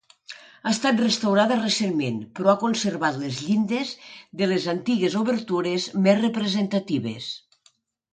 Ha 0.35 0.69
estat 0.75 1.01
restaurada 1.01 1.57
recentment 1.57 2.15
però 2.39 2.51
ha 2.53 2.59
conservat 2.63 3.19
les 3.23 3.41
llindes 3.49 3.91
de 4.41 4.47
les 4.53 4.65
antigues 4.73 5.19
obertures 5.21 5.87
més 6.07 6.19
representatives. 6.23 7.29